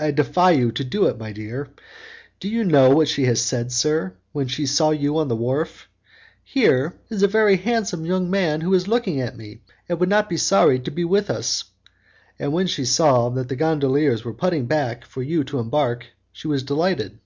"I 0.00 0.10
defy 0.10 0.52
you 0.52 0.72
to 0.72 0.82
do 0.82 1.04
it, 1.04 1.18
my 1.18 1.30
dear. 1.32 1.68
Do 2.40 2.48
you 2.48 2.64
know 2.64 2.96
what 2.96 3.08
she 3.08 3.34
said, 3.34 3.72
sir, 3.72 4.14
when 4.32 4.48
she 4.48 4.64
saw 4.64 4.88
you 4.88 5.18
on 5.18 5.28
the 5.28 5.36
wharf? 5.36 5.86
'Here 6.42 6.94
is 7.10 7.22
a 7.22 7.28
very 7.28 7.56
handsome 7.58 8.06
young 8.06 8.30
man 8.30 8.62
who 8.62 8.72
is 8.72 8.88
looking 8.88 9.20
at 9.20 9.36
me, 9.36 9.60
and 9.86 10.00
would 10.00 10.08
not 10.08 10.30
be 10.30 10.38
sorry 10.38 10.78
to 10.80 10.90
be 10.90 11.04
with 11.04 11.28
us.' 11.28 11.64
And 12.38 12.54
when 12.54 12.68
she 12.68 12.86
saw 12.86 13.28
that 13.32 13.50
the 13.50 13.56
gondoliers 13.56 14.24
were 14.24 14.32
putting 14.32 14.64
back 14.64 15.04
for 15.04 15.22
you 15.22 15.44
to 15.44 15.58
embark 15.58 16.06
she 16.32 16.48
was 16.48 16.62
delighted." 16.62 17.18